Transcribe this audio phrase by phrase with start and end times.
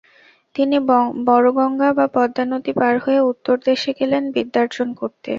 [0.55, 0.77] তিনি
[1.27, 5.29] “বড়গঙ্গা” বা পদ্মানদী পার হয়ে উত্তরদেশে গেলেন বিদ্যার্জন করতে।